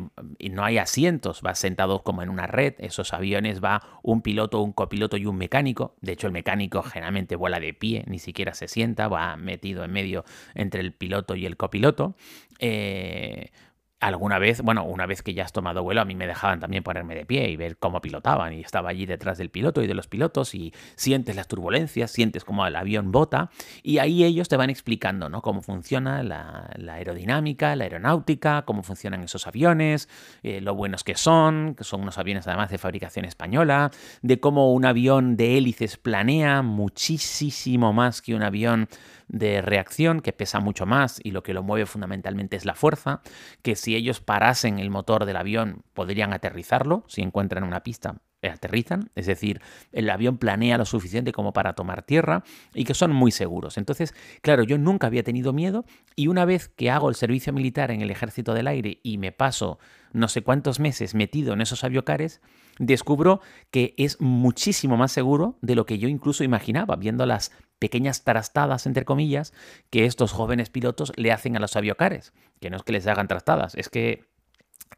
no 0.52 0.64
hay 0.64 0.78
asientos, 0.78 1.42
vas 1.42 1.58
sentado 1.60 2.04
como 2.04 2.22
en 2.22 2.30
una 2.30 2.48
red, 2.48 2.76
esos 2.78 3.14
aviones 3.14 3.64
va 3.64 3.82
un 4.04 4.22
piloto, 4.22 4.62
un 4.62 4.74
copiloto 4.74 5.18
y 5.18 5.26
un 5.26 5.38
mecánico. 5.38 5.96
De 6.02 6.12
hecho, 6.12 6.28
el 6.28 6.34
mecánico 6.34 6.84
generalmente 6.84 7.36
vuela 7.36 7.60
de 7.60 7.74
pie, 7.74 8.04
ni 8.08 8.20
siquiera 8.20 8.54
se 8.54 8.68
sienta, 8.68 9.08
va 9.08 9.36
metido 9.36 9.84
en 9.84 9.92
medio 9.92 10.26
entre 10.54 10.82
el 10.82 10.94
piloto 10.94 11.36
y 11.36 11.46
el 11.46 11.58
copiloto. 11.58 12.16
Eh, 12.60 13.52
alguna 14.00 14.38
vez, 14.38 14.62
bueno, 14.62 14.84
una 14.84 15.08
vez 15.08 15.24
que 15.24 15.34
ya 15.34 15.44
has 15.44 15.52
tomado 15.52 15.82
vuelo, 15.82 16.02
a 16.02 16.06
mí 16.06 16.14
me 16.14 16.28
dejaban 16.28 16.60
también 16.60 16.84
ponerme 16.84 17.16
de 17.16 17.26
pie 17.26 17.50
y 17.50 17.56
ver 17.56 17.78
cómo 17.78 18.00
pilotaban. 18.00 18.54
Y 18.54 18.62
estaba 18.62 18.90
allí 18.90 19.06
detrás 19.06 19.38
del 19.38 19.50
piloto 19.50 19.82
y 19.82 19.88
de 19.88 19.96
los 19.96 20.08
pilotos 20.08 20.54
y 20.54 20.74
sientes 20.96 21.36
las 21.36 21.48
turbulencias, 21.48 22.12
sientes 22.12 22.44
cómo 22.44 22.66
el 22.68 22.76
avión 22.76 23.12
bota. 23.12 23.50
Y 23.82 23.98
ahí 23.98 24.24
ellos 24.24 24.50
te 24.50 24.58
van 24.58 24.70
explicando, 24.70 25.30
¿no? 25.30 25.42
Cómo 25.42 25.62
funciona 25.62 26.22
la, 26.22 26.70
aerodinámica, 26.90 27.76
la 27.76 27.86
aeronáutica, 27.86 28.64
cómo 28.66 28.84
funcionan 28.84 29.24
esos 29.24 29.48
aviones, 29.48 30.10
eh, 30.44 30.62
lo 30.62 30.76
buenos 30.76 31.04
que 31.04 31.16
son, 31.16 31.74
que 31.76 31.84
son 31.84 32.02
unos 32.02 32.18
aviones 32.20 32.48
además 32.48 32.70
de 32.70 32.78
fabricación 32.78 33.26
española, 33.26 33.92
de 34.22 34.40
cómo 34.40 34.74
un 34.74 34.86
avión 34.86 35.38
de 35.38 35.58
hélices 35.58 35.98
planea 35.98 36.62
muchísimo 36.62 37.94
más 37.94 38.22
que 38.22 38.36
un 38.36 38.44
avión 38.44 38.88
de 39.28 39.62
reacción 39.62 40.22
que 40.22 40.34
pesa 40.34 40.60
mucho 40.60 40.86
más 40.86 41.20
y 41.24 41.32
lo 41.32 41.44
que 41.44 41.54
lo 41.54 41.64
mueve 41.64 41.86
fundamentalmente 41.86 42.56
es 42.56 42.66
la 42.66 42.76
fuerza, 42.76 43.22
que 43.62 43.76
si 43.76 43.96
ellos 43.96 44.22
parasen 44.22 44.80
el 44.80 44.90
motor 44.90 45.26
del 45.26 45.38
avión 45.38 45.84
podrían 45.94 46.34
aterrizarlo, 46.34 47.04
si 47.08 47.22
encuentran 47.22 47.64
una 47.64 47.84
pista 47.84 48.22
eh, 48.44 48.50
aterrizan, 48.50 49.10
es 49.16 49.26
decir, 49.26 49.62
el 49.92 50.08
avión 50.12 50.38
planea 50.38 50.78
lo 50.78 50.86
suficiente 50.86 51.32
como 51.32 51.54
para 51.54 51.74
tomar 51.74 52.04
tierra 52.04 52.44
y 52.76 52.84
que 52.84 52.94
son 52.94 53.12
muy 53.12 53.32
seguros. 53.32 53.80
Entonces, 53.80 54.14
claro, 54.44 54.62
yo 54.62 54.78
nunca 54.78 55.08
había 55.08 55.24
tenido 55.24 55.54
miedo 55.54 55.86
y 56.16 56.28
una 56.28 56.46
vez 56.46 56.70
que 56.70 56.92
hago 56.92 57.10
el 57.10 57.16
servicio 57.16 57.52
militar 57.52 57.90
en 57.90 58.02
el 58.02 58.12
ejército 58.12 58.54
del 58.54 58.68
aire 58.68 59.00
y 59.02 59.18
me 59.18 59.32
paso 59.32 59.80
no 60.14 60.28
sé 60.28 60.44
cuántos 60.44 60.80
meses 60.80 61.16
metido 61.16 61.54
en 61.54 61.62
esos 61.62 61.84
aviocares, 61.84 62.40
descubro 62.78 63.42
que 63.72 63.96
es 63.98 64.22
muchísimo 64.22 64.98
más 64.98 65.12
seguro 65.12 65.58
de 65.62 65.74
lo 65.74 65.88
que 65.88 65.98
yo 65.98 66.08
incluso 66.08 66.44
imaginaba, 66.44 66.96
viendo 66.96 67.26
las 67.26 67.52
pequeñas 67.80 68.24
trastadas, 68.24 68.86
entre 68.86 69.06
comillas, 69.06 69.54
que 69.90 70.06
estos 70.06 70.32
jóvenes 70.32 70.70
pilotos 70.70 71.12
le 71.16 71.32
hacen 71.32 71.56
a 71.56 71.60
los 71.60 71.76
aviocares. 71.76 72.34
Que 72.60 72.70
no 72.70 72.78
es 72.78 72.84
que 72.84 72.94
les 72.94 73.08
hagan 73.08 73.28
trastadas, 73.28 73.76
es 73.76 73.90
que 73.90 74.26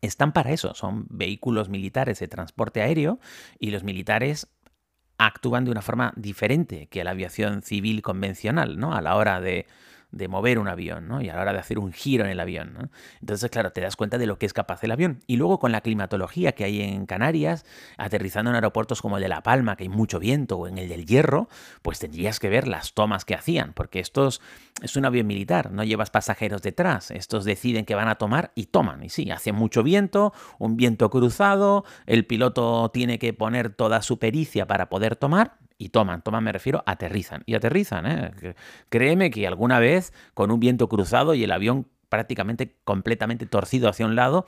están 0.01 0.31
para 0.31 0.51
eso. 0.51 0.73
Son 0.75 1.05
vehículos 1.09 1.69
militares 1.69 2.19
de 2.19 2.27
transporte 2.27 2.81
aéreo 2.81 3.19
y 3.59 3.71
los 3.71 3.83
militares 3.83 4.47
actúan 5.17 5.65
de 5.65 5.71
una 5.71 5.81
forma 5.81 6.13
diferente 6.15 6.87
que 6.87 7.03
la 7.03 7.11
aviación 7.11 7.61
civil 7.61 8.01
convencional, 8.01 8.79
¿no? 8.79 8.95
A 8.95 9.01
la 9.01 9.15
hora 9.15 9.41
de 9.41 9.67
de 10.11 10.27
mover 10.27 10.59
un 10.59 10.67
avión, 10.67 11.07
¿no? 11.07 11.21
Y 11.21 11.29
a 11.29 11.35
la 11.35 11.41
hora 11.41 11.53
de 11.53 11.59
hacer 11.59 11.79
un 11.79 11.93
giro 11.93 12.25
en 12.25 12.31
el 12.31 12.39
avión, 12.39 12.73
¿no? 12.73 12.89
Entonces, 13.21 13.49
claro, 13.49 13.71
te 13.71 13.81
das 13.81 13.95
cuenta 13.95 14.17
de 14.17 14.25
lo 14.25 14.37
que 14.37 14.45
es 14.45 14.53
capaz 14.53 14.83
el 14.83 14.91
avión. 14.91 15.19
Y 15.27 15.37
luego 15.37 15.59
con 15.59 15.71
la 15.71 15.81
climatología 15.81 16.53
que 16.53 16.63
hay 16.63 16.81
en 16.81 17.05
Canarias, 17.05 17.65
aterrizando 17.97 18.49
en 18.51 18.55
aeropuertos 18.55 19.01
como 19.01 19.17
el 19.17 19.23
de 19.23 19.29
La 19.29 19.43
Palma, 19.43 19.75
que 19.75 19.83
hay 19.83 19.89
mucho 19.89 20.19
viento, 20.19 20.57
o 20.57 20.67
en 20.67 20.77
el 20.77 20.89
del 20.89 21.05
Hierro, 21.05 21.47
pues 21.81 21.99
tendrías 21.99 22.39
que 22.39 22.49
ver 22.49 22.67
las 22.67 22.93
tomas 22.93 23.25
que 23.25 23.35
hacían, 23.35 23.73
porque 23.73 23.99
estos 23.99 24.41
es 24.81 24.95
un 24.95 25.05
avión 25.05 25.27
militar, 25.27 25.71
no 25.71 25.83
llevas 25.83 26.09
pasajeros 26.09 26.61
detrás, 26.61 27.11
estos 27.11 27.45
deciden 27.45 27.85
que 27.85 27.95
van 27.95 28.07
a 28.07 28.15
tomar 28.15 28.51
y 28.55 28.67
toman. 28.67 29.03
Y 29.03 29.09
sí, 29.09 29.29
hace 29.31 29.51
mucho 29.51 29.83
viento, 29.83 30.33
un 30.57 30.77
viento 30.77 31.09
cruzado, 31.09 31.83
el 32.05 32.25
piloto 32.25 32.89
tiene 32.91 33.19
que 33.19 33.33
poner 33.33 33.69
toda 33.69 34.01
su 34.01 34.19
pericia 34.19 34.67
para 34.67 34.89
poder 34.89 35.15
tomar, 35.15 35.57
y 35.79 35.89
toman, 35.89 36.21
toman 36.21 36.43
me 36.43 36.51
refiero, 36.51 36.83
aterrizan. 36.85 37.41
Y 37.45 37.55
aterrizan, 37.55 38.05
¿eh? 38.05 38.53
Créeme 38.89 39.31
que 39.31 39.47
alguna 39.47 39.79
vez 39.79 40.13
con 40.35 40.51
un 40.51 40.59
viento 40.59 40.89
cruzado 40.89 41.33
y 41.33 41.43
el 41.43 41.51
avión 41.51 41.87
prácticamente 42.09 42.75
completamente 42.83 43.45
torcido 43.45 43.87
hacia 43.87 44.05
un 44.05 44.15
lado, 44.15 44.45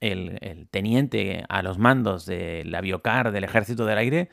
el, 0.00 0.66
teniente 0.70 1.44
a 1.48 1.62
los 1.62 1.78
mandos 1.78 2.24
del 2.24 2.74
aviocar 2.74 3.30
del 3.30 3.44
ejército 3.44 3.84
del 3.84 3.98
aire 3.98 4.30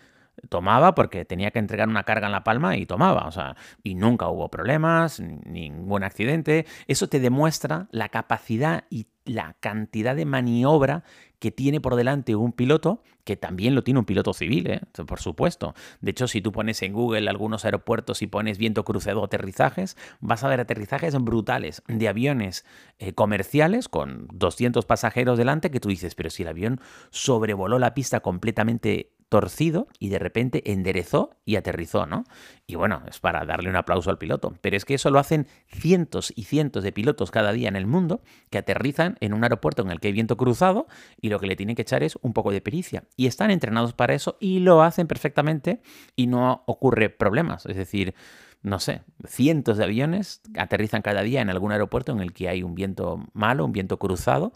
tomaba 0.49 0.93
porque 0.95 1.25
tenía 1.25 1.51
que 1.51 1.59
entregar 1.59 1.89
una 1.89 2.03
carga 2.03 2.27
en 2.27 2.31
la 2.31 2.43
palma 2.43 2.77
y 2.77 2.85
tomaba, 2.85 3.27
o 3.27 3.31
sea, 3.31 3.55
y 3.83 3.95
nunca 3.95 4.27
hubo 4.29 4.49
problemas, 4.49 5.19
ningún 5.19 6.03
accidente. 6.03 6.65
Eso 6.87 7.09
te 7.09 7.19
demuestra 7.19 7.87
la 7.91 8.09
capacidad 8.09 8.85
y 8.89 9.07
la 9.27 9.55
cantidad 9.59 10.15
de 10.15 10.25
maniobra 10.25 11.03
que 11.39 11.51
tiene 11.51 11.79
por 11.79 11.95
delante 11.95 12.35
un 12.35 12.51
piloto, 12.51 13.03
que 13.23 13.35
también 13.35 13.75
lo 13.75 13.83
tiene 13.83 13.99
un 13.99 14.05
piloto 14.05 14.33
civil, 14.33 14.67
¿eh? 14.67 14.81
por 15.05 15.19
supuesto. 15.19 15.75
De 16.01 16.11
hecho, 16.11 16.27
si 16.27 16.41
tú 16.41 16.51
pones 16.51 16.81
en 16.81 16.93
Google 16.93 17.29
algunos 17.29 17.65
aeropuertos 17.65 18.21
y 18.21 18.27
pones 18.27 18.57
viento 18.57 18.83
crucero 18.83 19.23
aterrizajes, 19.23 19.97
vas 20.19 20.43
a 20.43 20.47
ver 20.47 20.61
aterrizajes 20.61 21.13
brutales 21.15 21.83
de 21.87 22.07
aviones 22.07 22.65
eh, 22.97 23.13
comerciales 23.13 23.89
con 23.89 24.27
200 24.33 24.85
pasajeros 24.85 25.37
delante 25.37 25.69
que 25.69 25.79
tú 25.79 25.89
dices, 25.89 26.15
pero 26.15 26.29
si 26.29 26.43
el 26.43 26.49
avión 26.49 26.79
sobrevoló 27.11 27.77
la 27.77 27.93
pista 27.93 28.21
completamente 28.21 29.11
torcido 29.29 29.87
y 29.99 30.09
de 30.09 30.19
repente 30.19 30.71
enderezó 30.71 31.31
y 31.45 31.55
aterrizó, 31.55 32.05
¿no? 32.05 32.23
Y 32.65 32.75
bueno, 32.75 33.03
es 33.07 33.19
para 33.19 33.45
darle 33.45 33.69
un 33.69 33.75
aplauso 33.75 34.09
al 34.09 34.17
piloto. 34.17 34.53
Pero 34.61 34.77
es 34.77 34.85
que 34.85 34.93
eso 34.93 35.09
lo 35.09 35.19
hacen 35.19 35.47
cientos 35.67 36.31
y 36.35 36.43
cientos 36.43 36.83
de 36.83 36.91
pilotos 36.91 37.31
cada 37.31 37.51
día 37.51 37.67
en 37.67 37.75
el 37.75 37.87
mundo 37.87 38.21
que 38.49 38.57
aterrizan 38.57 39.17
en 39.19 39.33
un 39.33 39.43
aeropuerto 39.43 39.81
en 39.81 39.91
el 39.91 39.99
que 39.99 40.07
hay 40.07 40.13
viento 40.13 40.37
cruzado 40.37 40.87
y 41.21 41.29
lo 41.29 41.39
que 41.39 41.47
le 41.47 41.55
tienen 41.55 41.75
que 41.75 41.81
echar 41.81 42.03
es 42.03 42.17
un 42.21 42.33
poco 42.33 42.51
de 42.51 42.61
pericia. 42.61 43.03
Y 43.15 43.27
están 43.27 43.51
entrenados 43.51 43.93
para 43.93 44.13
eso 44.13 44.37
y 44.39 44.59
lo 44.59 44.81
hacen 44.81 45.07
perfectamente 45.07 45.81
y 46.15 46.27
no 46.27 46.63
ocurre 46.65 47.09
problemas. 47.09 47.65
Es 47.65 47.75
decir, 47.75 48.13
no 48.61 48.79
sé, 48.79 49.01
cientos 49.25 49.77
de 49.77 49.85
aviones 49.85 50.41
aterrizan 50.57 51.01
cada 51.01 51.21
día 51.21 51.41
en 51.41 51.49
algún 51.49 51.71
aeropuerto 51.71 52.11
en 52.11 52.19
el 52.19 52.33
que 52.33 52.49
hay 52.49 52.63
un 52.63 52.75
viento 52.75 53.25
malo, 53.33 53.65
un 53.65 53.71
viento 53.71 53.97
cruzado 53.97 54.53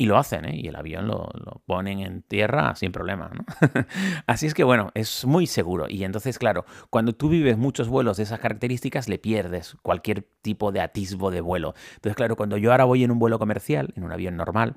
y 0.00 0.06
lo 0.06 0.16
hacen, 0.16 0.44
¿eh? 0.44 0.54
y 0.54 0.68
el 0.68 0.76
avión 0.76 1.08
lo, 1.08 1.28
ponen 1.66 1.98
en 1.98 2.22
tierra 2.22 2.74
sin 2.76 2.92
problema. 2.92 3.30
¿no? 3.34 3.44
Así 4.26 4.46
es 4.46 4.54
que 4.54 4.62
bueno, 4.62 4.92
es 4.94 5.24
muy 5.24 5.48
seguro. 5.48 5.86
Y 5.88 6.04
entonces, 6.04 6.38
claro, 6.38 6.64
cuando 6.88 7.14
tú 7.14 7.28
vives 7.28 7.58
muchos 7.58 7.88
vuelos 7.88 8.16
de 8.16 8.22
esas 8.22 8.38
características, 8.38 9.08
le 9.08 9.18
pierdes 9.18 9.76
cualquier 9.82 10.22
tipo 10.40 10.70
de 10.70 10.80
atisbo 10.80 11.32
de 11.32 11.40
vuelo. 11.40 11.74
Entonces, 11.96 12.14
claro, 12.14 12.36
cuando 12.36 12.56
yo 12.56 12.70
ahora 12.70 12.84
voy 12.84 13.02
en 13.02 13.10
un 13.10 13.18
vuelo 13.18 13.40
comercial, 13.40 13.92
en 13.96 14.04
un 14.04 14.12
avión 14.12 14.36
normal, 14.36 14.76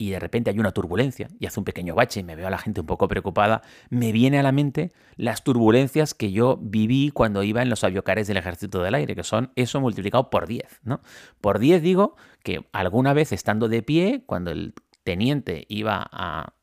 y 0.00 0.08
de 0.08 0.18
repente 0.18 0.48
hay 0.48 0.58
una 0.58 0.72
turbulencia 0.72 1.28
y 1.38 1.44
hace 1.44 1.60
un 1.60 1.64
pequeño 1.64 1.94
bache 1.94 2.20
y 2.20 2.22
me 2.22 2.34
veo 2.34 2.46
a 2.46 2.50
la 2.50 2.56
gente 2.56 2.80
un 2.80 2.86
poco 2.86 3.06
preocupada, 3.06 3.60
me 3.90 4.12
viene 4.12 4.38
a 4.38 4.42
la 4.42 4.50
mente 4.50 4.92
las 5.16 5.44
turbulencias 5.44 6.14
que 6.14 6.32
yo 6.32 6.58
viví 6.58 7.10
cuando 7.10 7.42
iba 7.42 7.60
en 7.60 7.68
los 7.68 7.84
aviocares 7.84 8.26
del 8.26 8.38
Ejército 8.38 8.82
del 8.82 8.94
Aire, 8.94 9.14
que 9.14 9.24
son 9.24 9.52
eso 9.56 9.78
multiplicado 9.78 10.30
por 10.30 10.46
10. 10.46 10.80
¿no? 10.84 11.02
Por 11.42 11.58
10 11.58 11.82
digo 11.82 12.16
que 12.42 12.66
alguna 12.72 13.12
vez 13.12 13.30
estando 13.32 13.68
de 13.68 13.82
pie, 13.82 14.22
cuando 14.24 14.52
el 14.52 14.72
teniente 15.02 15.66
iba 15.68 16.08
a 16.10 16.54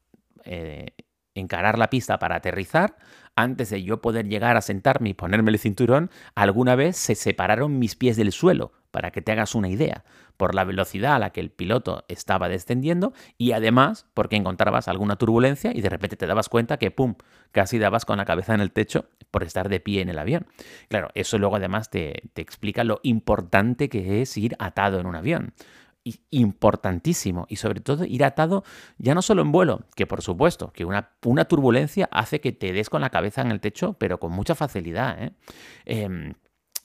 eh, 0.43 0.95
encarar 1.35 1.77
la 1.77 1.91
pista 1.91 2.17
para 2.17 2.37
aterrizar, 2.37 2.97
antes 3.37 3.69
de 3.69 3.83
yo 3.83 4.01
poder 4.01 4.27
llegar 4.27 4.57
a 4.57 4.61
sentarme 4.61 5.09
y 5.09 5.13
ponerme 5.13 5.51
el 5.51 5.59
cinturón, 5.59 6.09
alguna 6.35 6.75
vez 6.75 6.97
se 6.97 7.15
separaron 7.15 7.79
mis 7.79 7.95
pies 7.95 8.17
del 8.17 8.33
suelo, 8.33 8.73
para 8.91 9.11
que 9.11 9.21
te 9.21 9.31
hagas 9.31 9.53
una 9.53 9.69
idea, 9.69 10.03
por 10.37 10.55
la 10.55 10.63
velocidad 10.63 11.15
a 11.15 11.19
la 11.19 11.29
que 11.29 11.39
el 11.39 11.51
piloto 11.51 12.03
estaba 12.07 12.49
descendiendo 12.49 13.13
y 13.37 13.51
además 13.51 14.07
porque 14.15 14.35
encontrabas 14.35 14.87
alguna 14.87 15.17
turbulencia 15.17 15.71
y 15.73 15.81
de 15.81 15.89
repente 15.89 16.17
te 16.17 16.25
dabas 16.25 16.49
cuenta 16.49 16.77
que, 16.77 16.89
¡pum!, 16.89 17.15
casi 17.51 17.77
dabas 17.77 18.05
con 18.05 18.17
la 18.17 18.25
cabeza 18.25 18.55
en 18.55 18.61
el 18.61 18.71
techo 18.71 19.05
por 19.29 19.43
estar 19.43 19.69
de 19.69 19.79
pie 19.79 20.01
en 20.01 20.09
el 20.09 20.17
avión. 20.17 20.47
Claro, 20.89 21.09
eso 21.13 21.37
luego 21.37 21.57
además 21.57 21.91
te, 21.91 22.23
te 22.33 22.41
explica 22.41 22.83
lo 22.83 22.99
importante 23.03 23.87
que 23.87 24.21
es 24.21 24.35
ir 24.35 24.55
atado 24.57 24.99
en 24.99 25.05
un 25.05 25.15
avión 25.15 25.53
importantísimo 26.29 27.45
y 27.49 27.57
sobre 27.57 27.81
todo 27.81 28.05
ir 28.05 28.23
atado 28.23 28.63
ya 28.97 29.15
no 29.15 29.21
solo 29.21 29.41
en 29.41 29.51
vuelo, 29.51 29.81
que 29.95 30.07
por 30.07 30.21
supuesto 30.21 30.71
que 30.73 30.85
una, 30.85 31.11
una 31.23 31.45
turbulencia 31.45 32.09
hace 32.11 32.41
que 32.41 32.51
te 32.51 32.73
des 32.73 32.89
con 32.89 33.01
la 33.01 33.09
cabeza 33.09 33.41
en 33.41 33.51
el 33.51 33.59
techo, 33.59 33.93
pero 33.93 34.19
con 34.19 34.31
mucha 34.31 34.55
facilidad. 34.55 35.21
¿eh? 35.21 35.31
Em, 35.85 36.33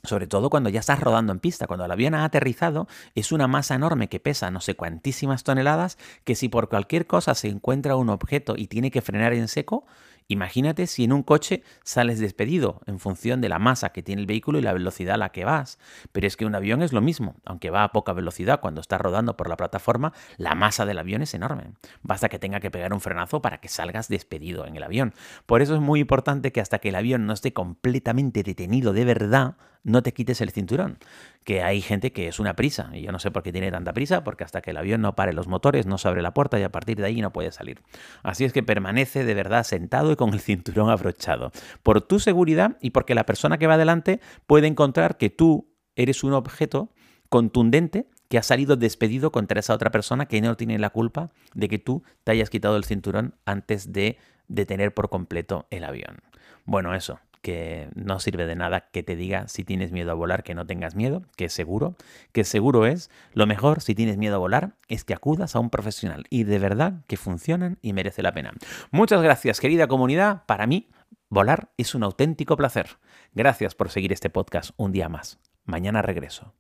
sobre 0.04 0.26
todo 0.26 0.50
cuando 0.50 0.68
ya 0.68 0.80
estás 0.80 0.98
rodando 0.98 1.32
en 1.32 1.38
pista, 1.38 1.66
cuando 1.66 1.84
el 1.84 1.90
avión 1.90 2.14
ha 2.14 2.24
aterrizado, 2.24 2.88
es 3.14 3.30
una 3.30 3.46
masa 3.46 3.76
enorme 3.76 4.08
que 4.08 4.18
pesa 4.18 4.50
no 4.50 4.60
sé 4.60 4.74
cuantísimas 4.74 5.44
toneladas, 5.44 5.96
que 6.24 6.34
si 6.34 6.48
por 6.48 6.68
cualquier 6.68 7.06
cosa 7.06 7.34
se 7.34 7.48
encuentra 7.48 7.94
un 7.94 8.10
objeto 8.10 8.54
y 8.56 8.66
tiene 8.66 8.90
que 8.90 9.00
frenar 9.00 9.32
en 9.32 9.46
seco, 9.46 9.86
Imagínate 10.28 10.86
si 10.86 11.04
en 11.04 11.12
un 11.12 11.22
coche 11.22 11.62
sales 11.84 12.18
despedido 12.20 12.80
en 12.86 12.98
función 12.98 13.40
de 13.40 13.48
la 13.48 13.58
masa 13.58 13.90
que 13.90 14.02
tiene 14.02 14.20
el 14.20 14.26
vehículo 14.26 14.58
y 14.58 14.62
la 14.62 14.72
velocidad 14.72 15.14
a 15.14 15.18
la 15.18 15.30
que 15.30 15.44
vas. 15.44 15.78
Pero 16.12 16.26
es 16.26 16.36
que 16.36 16.46
un 16.46 16.54
avión 16.54 16.82
es 16.82 16.92
lo 16.92 17.00
mismo, 17.00 17.36
aunque 17.44 17.70
va 17.70 17.84
a 17.84 17.92
poca 17.92 18.12
velocidad 18.12 18.60
cuando 18.60 18.80
está 18.80 18.98
rodando 18.98 19.36
por 19.36 19.48
la 19.48 19.56
plataforma, 19.56 20.12
la 20.36 20.54
masa 20.54 20.86
del 20.86 20.98
avión 20.98 21.22
es 21.22 21.34
enorme. 21.34 21.72
Basta 22.02 22.28
que 22.28 22.38
tenga 22.38 22.60
que 22.60 22.70
pegar 22.70 22.92
un 22.92 23.00
frenazo 23.00 23.42
para 23.42 23.58
que 23.58 23.68
salgas 23.68 24.08
despedido 24.08 24.66
en 24.66 24.76
el 24.76 24.82
avión. 24.82 25.14
Por 25.46 25.62
eso 25.62 25.74
es 25.74 25.80
muy 25.80 26.00
importante 26.00 26.52
que 26.52 26.60
hasta 26.60 26.78
que 26.78 26.90
el 26.90 26.94
avión 26.94 27.26
no 27.26 27.32
esté 27.32 27.52
completamente 27.52 28.42
detenido 28.42 28.92
de 28.92 29.04
verdad, 29.04 29.56
no 29.84 30.02
te 30.02 30.12
quites 30.12 30.40
el 30.40 30.50
cinturón. 30.50 30.98
Que 31.44 31.62
hay 31.62 31.80
gente 31.80 32.12
que 32.12 32.28
es 32.28 32.38
una 32.38 32.54
prisa, 32.54 32.90
y 32.92 33.02
yo 33.02 33.12
no 33.12 33.18
sé 33.18 33.30
por 33.30 33.42
qué 33.42 33.52
tiene 33.52 33.70
tanta 33.70 33.92
prisa, 33.92 34.22
porque 34.22 34.44
hasta 34.44 34.60
que 34.60 34.70
el 34.70 34.76
avión 34.76 35.00
no 35.00 35.14
pare 35.14 35.32
los 35.32 35.48
motores, 35.48 35.86
no 35.86 35.98
se 35.98 36.08
abre 36.08 36.22
la 36.22 36.34
puerta 36.34 36.58
y 36.58 36.62
a 36.62 36.70
partir 36.70 36.98
de 36.98 37.06
ahí 37.06 37.20
no 37.20 37.32
puede 37.32 37.50
salir. 37.52 37.82
Así 38.22 38.44
es 38.44 38.52
que 38.52 38.62
permanece 38.62 39.24
de 39.24 39.34
verdad 39.34 39.64
sentado 39.64 40.12
y 40.12 40.16
con 40.16 40.32
el 40.32 40.40
cinturón 40.40 40.90
abrochado. 40.90 41.52
Por 41.82 42.00
tu 42.02 42.20
seguridad 42.20 42.76
y 42.80 42.90
porque 42.90 43.14
la 43.14 43.26
persona 43.26 43.58
que 43.58 43.66
va 43.66 43.74
adelante 43.74 44.20
puede 44.46 44.66
encontrar 44.66 45.16
que 45.16 45.30
tú 45.30 45.68
eres 45.96 46.24
un 46.24 46.32
objeto 46.32 46.92
contundente 47.28 48.06
que 48.28 48.38
ha 48.38 48.42
salido 48.42 48.76
despedido 48.76 49.30
contra 49.30 49.60
esa 49.60 49.74
otra 49.74 49.90
persona 49.90 50.26
que 50.26 50.40
no 50.40 50.56
tiene 50.56 50.78
la 50.78 50.90
culpa 50.90 51.30
de 51.54 51.68
que 51.68 51.78
tú 51.78 52.02
te 52.24 52.32
hayas 52.32 52.48
quitado 52.48 52.76
el 52.76 52.84
cinturón 52.84 53.34
antes 53.44 53.92
de 53.92 54.16
detener 54.48 54.94
por 54.94 55.10
completo 55.10 55.66
el 55.70 55.84
avión. 55.84 56.20
Bueno, 56.64 56.94
eso, 56.94 57.20
que 57.42 57.88
no 57.94 58.20
sirve 58.20 58.46
de 58.46 58.54
nada 58.54 58.88
que 58.92 59.02
te 59.02 59.16
diga 59.16 59.48
si 59.48 59.64
tienes 59.64 59.92
miedo 59.92 60.10
a 60.10 60.14
volar 60.14 60.42
que 60.42 60.54
no 60.54 60.66
tengas 60.66 60.94
miedo, 60.94 61.22
que 61.36 61.48
seguro, 61.48 61.96
que 62.32 62.44
seguro 62.44 62.86
es, 62.86 63.10
lo 63.34 63.46
mejor 63.46 63.82
si 63.82 63.94
tienes 63.94 64.16
miedo 64.16 64.36
a 64.36 64.38
volar 64.38 64.76
es 64.88 65.04
que 65.04 65.14
acudas 65.14 65.54
a 65.54 65.60
un 65.60 65.68
profesional 65.68 66.24
y 66.30 66.44
de 66.44 66.58
verdad 66.58 67.04
que 67.06 67.16
funcionan 67.16 67.78
y 67.82 67.92
merece 67.92 68.22
la 68.22 68.32
pena. 68.32 68.52
Muchas 68.90 69.22
gracias 69.22 69.60
querida 69.60 69.88
comunidad, 69.88 70.44
para 70.46 70.66
mí 70.66 70.88
volar 71.28 71.70
es 71.76 71.94
un 71.94 72.04
auténtico 72.04 72.56
placer. 72.56 72.98
Gracias 73.34 73.74
por 73.74 73.90
seguir 73.90 74.12
este 74.12 74.30
podcast 74.30 74.70
un 74.76 74.92
día 74.92 75.08
más. 75.08 75.40
Mañana 75.64 76.02
regreso. 76.02 76.54